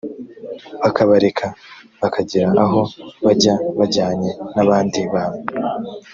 [0.81, 1.45] bakabareka
[2.01, 2.81] bakagira aho
[3.25, 5.43] bajya bajyanye n abandi bantu